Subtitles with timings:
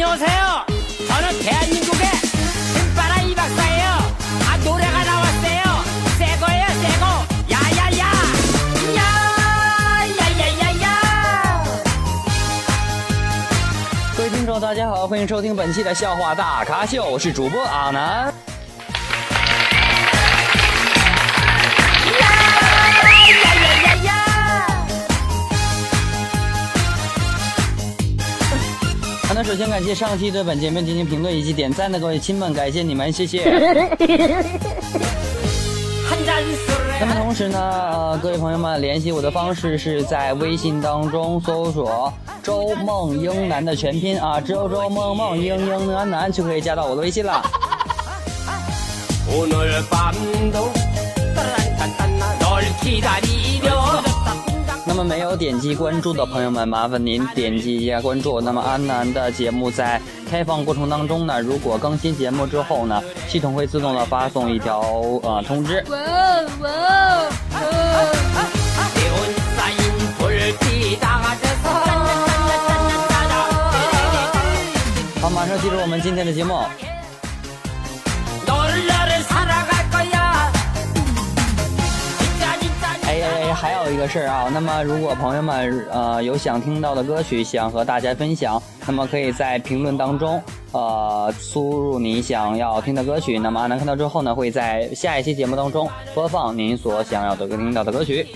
[0.00, 0.66] 안녕하세요.
[1.08, 2.06] 저는 대한민국의
[2.74, 3.86] 신바라 이 박사예요.
[4.48, 5.62] 아 노래가 나왔어요.
[6.18, 7.06] 새 거예요, 새 거.
[7.50, 8.12] 야야야,
[10.38, 10.84] 야야야야야.
[14.16, 18.39] 各位听众，大家好，欢迎收听本期的笑话大咖秀，我是主播阿南。
[29.61, 33.43] 先感谢上期对本节目进行评论以及点赞的各位亲们，感谢你们，谢谢。
[36.99, 42.11] 那么同时呢，呃，各位朋友们，联系我的方式是在微信当中搜索
[42.41, 47.39] “周梦英男”的全拼啊，只有周梦梦英英男男就可以加到我的微信了。
[54.91, 64.81] 那么没有点击关注的朋友们麻烦您点击一下关注那么安南的节目在开放过程当中呢如果更新节目之后呢系统会自动的发送一条
[65.23, 65.81] 呃通知。
[75.21, 76.65] 好马上进入我们今天的节目。
[83.61, 98.27] 还有一个事儿啊，那么如果朋友们呃有想听到的歌曲，想和大家分享，那么可以在评论当中呃输入你想要听的歌曲，那么阿南看到之后呢，会在下一期节目当中播放您所想要的听到的歌曲。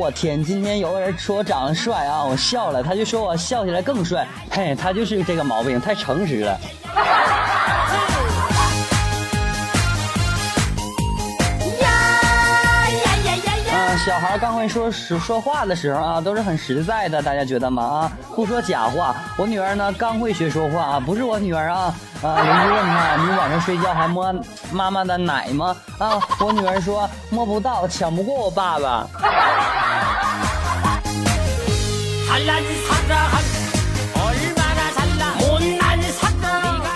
[0.00, 0.42] 我天！
[0.42, 4.26] 今天有个人说我长得帅啊，我笑了，他就说我笑起来更帅。
[4.50, 6.58] 嘿，他就是这个毛病，太诚实了。
[13.70, 13.76] 啊，
[14.06, 17.82] 小孩刚会说实说话的时候啊，都是很实在的，大家觉得吗？
[17.82, 19.14] 啊，不说假话。
[19.36, 21.94] 我女儿呢，刚会学说话啊，不是我女儿啊。
[22.22, 24.34] 啊，邻居问她，你晚上睡觉还摸
[24.72, 25.76] 妈妈的奶吗？
[25.98, 29.06] 啊，我女儿说摸不到，抢不过我爸爸。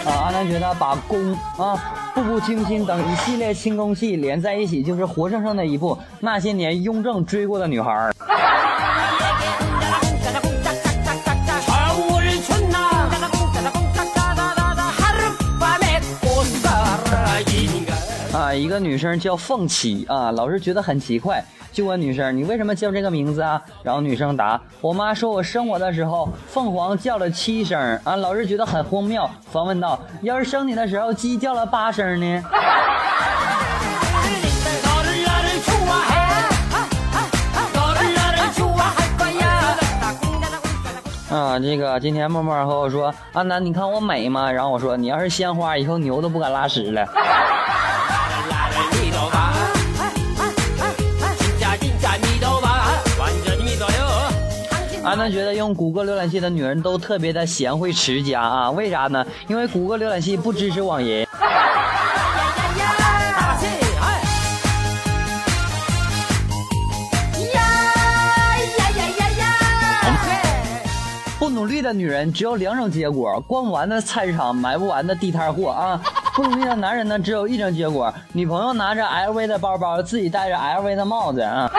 [0.06, 1.76] 啊，阿南觉得把宫啊、
[2.14, 8.10] 步步惊心等一系列轻功戏连在一起，就是活生生的一部那些年雍正追过的女孩
[18.56, 23.60] 一个女生叫凤起啊，老师觉得很奇怪，就问女生你为什么叫这个名字啊？
[23.82, 32.42] 然后女生答：我妈说我生我的时候凤凰叫了七声啊，老师觉得很荒谬，反问道：要是生你的时候鸡叫了八声呢？
[41.30, 44.52] 啊，这个今天默默和我说，阿南，你看我美吗？
[44.52, 47.04] 然后我说，你要是鲜花，以后牛都不敢拉屎了。
[55.04, 59.24] 俺们觉得用谷歌浏览器的女人都特别的贤惠持家啊，为啥呢？
[59.48, 61.26] 因为谷歌浏览器不支持网银。
[71.38, 76.00] 不努力的女人只有两种结果：逛不完的菜市场，买不完的地摊货啊。
[76.34, 81.70] 不努力的男人呢，只有一种结果：女朋友拿着 LV 的包包，自己戴着 LV 的帽子啊。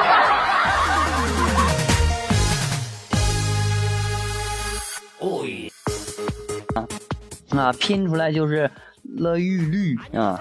[7.58, 8.70] 啊，拼出来就是
[9.04, 10.40] 乐玉绿啊。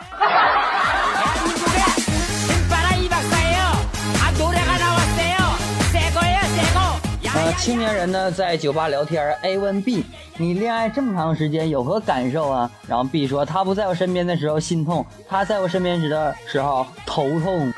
[7.36, 10.05] 呃，青年人呢在酒吧聊天，A 问 B：“
[10.38, 17.72] 你恋爱这么长时间，有何感受啊？”然后 B 说：“他不在我身边的时候心痛，他在我身边时的时候头痛。”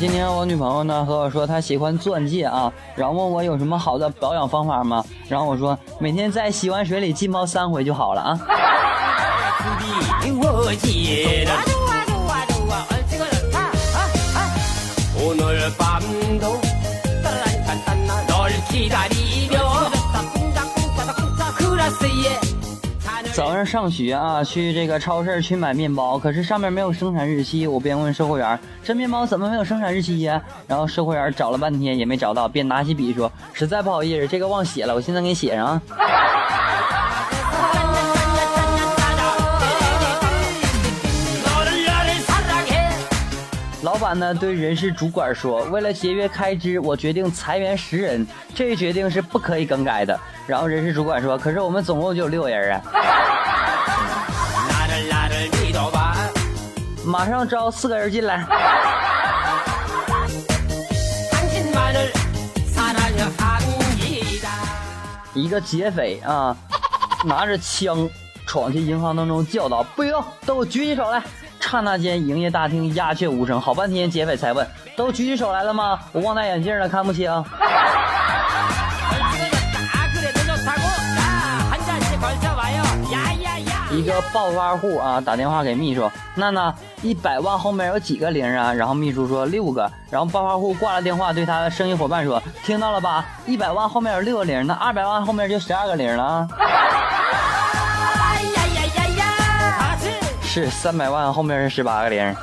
[0.00, 5.04] 今天我女朋友呢和我说她喜欢钻戒啊，然后问我有什么好的保养方法吗？
[5.28, 8.40] 然后我说每天在洗碗水里浸泡三回就好了啊。
[23.38, 27.68] 早上上学啊，去这个超市去买面包，可是上面没有生产日期。
[27.68, 36.37] 我便问售货员：“这面包怎么没有生产日期呀？”然后售货员找了半天也没找到，便拿起笔说：“实在不好意思，这个忘写了，我现在给你写上。”啊
[44.08, 50.18] 他呢对人事主管说：“为了节约开支，我决定裁员十人，这一决定是不可以更改的。”
[50.48, 52.82] 然后人事主管说：“可是我们总共就有六人啊，
[57.04, 58.46] 马上招四个人进来。”
[65.34, 66.56] 一个劫匪啊，
[67.26, 68.08] 拿着枪
[68.46, 70.14] 闯进银行当中，叫道：“不行，
[70.46, 71.22] 都举起手来！”
[71.70, 73.60] 刹那间，营业大厅鸦雀无声。
[73.60, 74.66] 好半天，劫匪才问
[74.96, 75.98] ：“都举起手来了吗？
[76.12, 77.30] 我忘戴眼镜了，看不清。”
[83.90, 93.26] 一个暴发户啊，打电话给秘书：“娜娜，一百万后面有几个零啊？”然后秘书说：“六个。”然后暴发户挂了电话，对他的生意伙伴说：“听到了吧？
[93.46, 96.48] 一百万后面有六个零，那二百万后面就十二个零了。”
[100.48, 102.34] 是三百万后面是十八个零。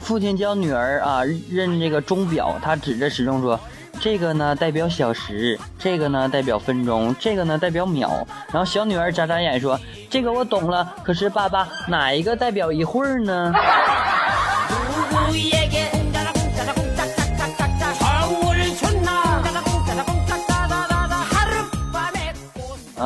[0.00, 1.20] 父亲教女儿啊
[1.50, 3.60] 认这个钟表，他指着时钟说
[4.00, 9.78] ：“这个呢代表小时，这个呢代表分钟，这个呢代表秒。”然后小女儿眨眨眼说
[10.08, 13.52] ：“这个我懂了，可是爸爸哪一个代表一会儿呢？”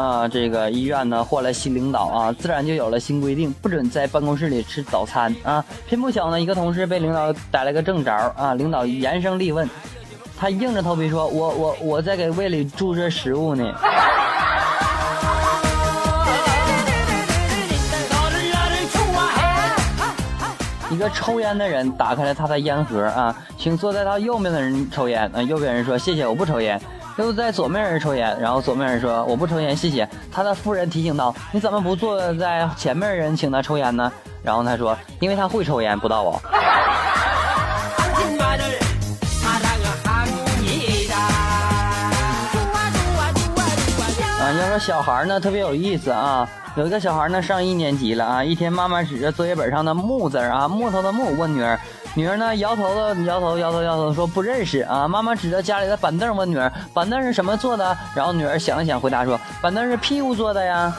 [0.01, 5.63] 啊，这个医院呢换了新领导啊，自然就有了新规定，不准在办公室里吃早餐啊。
[5.87, 9.69] 偏不巧呢，一个同事被领导逮了个正着啊，领导严声厉问，
[10.39, 13.71] 他硬着头皮说：“我我我在给胃里注射食物呢。
[20.91, 26.81] ”一个抽烟的人打开了他的烟盒啊，请坐在他右面的人抽烟啊，右边人说：“谢谢，我不抽烟。”
[27.21, 30.09] 又在左面人抽烟，然后左面人说我不抽烟，谢谢。
[30.33, 34.11] 他的夫人提醒道：“你怎么不坐在前面人请他抽烟呢？”
[34.43, 36.41] 然后他说：“因为他会抽烟，不到我。”
[44.41, 46.49] 啊，要说小孩呢，特别有意思啊。
[46.77, 48.43] 有一个小孩呢，上一年级了啊。
[48.43, 51.79] 一天，妈妈指着作业本上的木字啊，木头的木，问女儿。
[52.15, 55.07] 女儿呢，摇头的，摇头，摇头，摇头，说不认识啊。
[55.07, 60.93] 妈妈指着家里的板凳问女儿：“板凳是什么做的？”然后女儿想了想，回答说：“板凳是屁股做的呀。”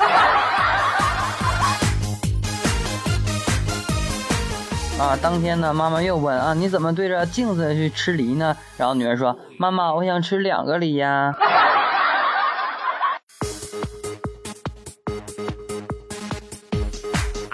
[4.98, 11.36] 啊，当天呢，妈妈又问：“啊，你怎么对着镜子去吃梨呢？”然后女儿说：“妈妈，我想吃两个梨呀。”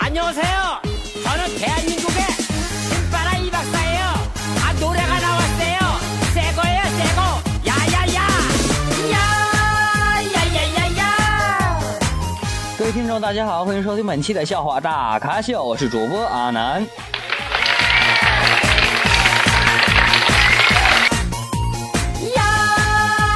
[0.09, 0.86] 各位
[12.97, 16.81] 听众，大家好，欢迎收听本期的笑话大咖秀，我是主播阿南。
[22.35, 22.41] 呀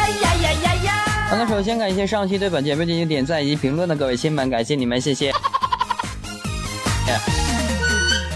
[0.09, 0.93] 呀呀呀呀！
[1.33, 5.31] 那首先感谢上期对本节目进行点赞以及评论的各位亲们，感谢你们，谢谢。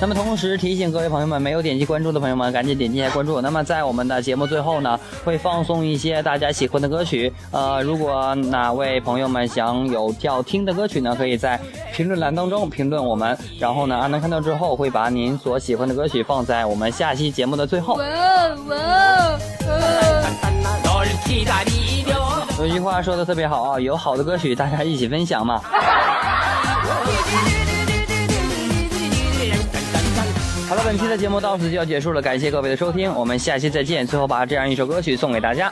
[0.02, 3.40] 那么同时提醒各位朋友们，没有点击关注的朋友们，赶紧点击一下关注。
[3.42, 7.32] 那么在我们的节目最后呢，会放送一些大家喜欢的歌曲。
[7.50, 11.60] 呃，如果哪位朋友们想有要听的歌曲呢，可以在
[11.94, 13.36] 评论栏当中评论我们。
[13.58, 17.98] 然后呢，阿南看到之后会把您所喜欢的歌曲放在我们下期节目的最后。
[22.60, 25.62] 有句话说的特别好啊，有好的歌曲大家一起分享嘛。
[30.68, 34.06] 好了，本期的节目到此就要结束了，感谢各位的收听，我们下期再见。
[34.06, 35.72] 最后把这样一首歌曲送给大家。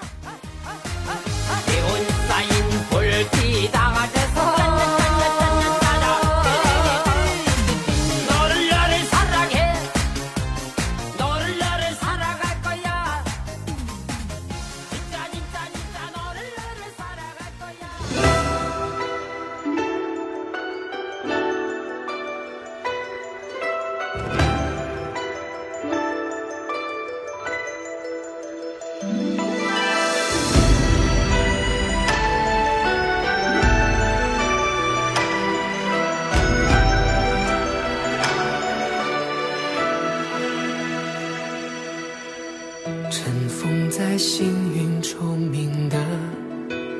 [44.24, 45.98] 封在星云虫鸣的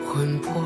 [0.06, 0.62] 魂魄，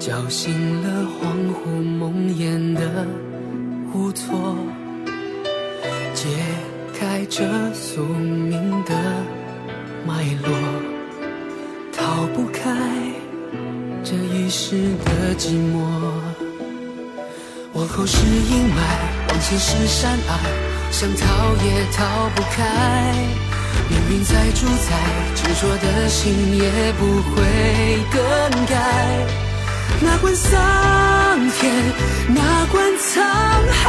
[0.00, 3.06] 叫醒了恍惚梦魇的
[3.94, 4.56] 无措，
[6.12, 6.26] 解
[6.98, 8.92] 开这宿命的
[10.04, 10.50] 脉络，
[11.92, 12.76] 逃不开
[14.02, 15.86] 这一世的寂寞。
[17.74, 18.74] 往后是阴霾，
[19.28, 23.49] 往前是山隘，想逃也逃不开。
[23.88, 24.88] 命运再主宰，
[25.34, 27.36] 执着的心也不会
[28.10, 28.20] 更
[28.66, 28.74] 改。
[30.02, 31.60] 哪管桑田，
[32.28, 32.40] 哪
[32.72, 33.20] 管沧
[33.70, 33.82] 海。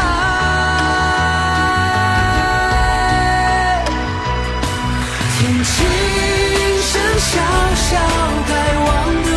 [5.38, 5.69] 天轻
[6.81, 7.31] 声笑
[7.75, 7.89] 笑，
[8.47, 8.88] 该忘
[9.23, 9.29] 的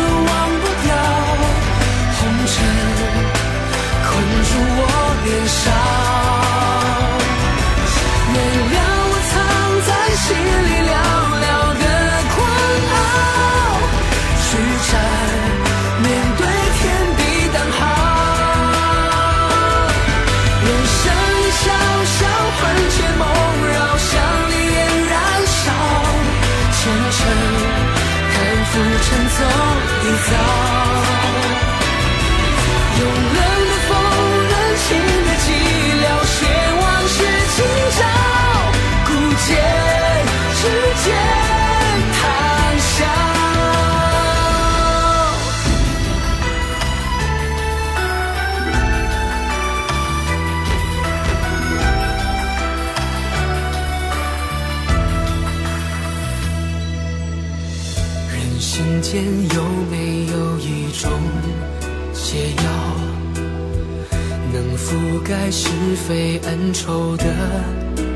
[65.95, 67.23] 是非恩仇的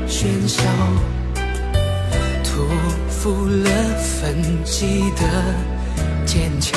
[0.06, 0.62] 喧嚣，
[2.44, 2.68] 屠
[3.08, 5.22] 夫了焚寂的
[6.26, 6.76] 剑鞘，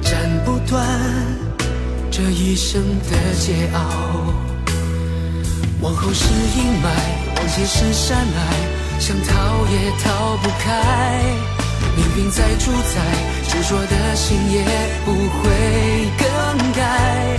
[0.00, 0.86] 斩不断
[2.08, 3.76] 这一生的桀骜。
[5.80, 6.86] 往后是阴霾，
[7.36, 11.24] 往前是山隘，想逃也逃不开。
[11.96, 13.02] 命运在主宰，
[13.48, 14.64] 执着的心也
[15.04, 15.50] 不会
[16.16, 17.36] 更改。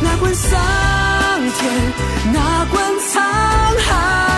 [0.00, 1.09] 哪管桑
[1.48, 3.20] 田，哪管沧
[3.78, 4.29] 海。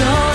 [0.00, 0.29] so